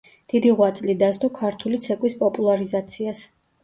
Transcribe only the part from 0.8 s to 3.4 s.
დასდო ქართული ცეკვის პოპულარიზაციას.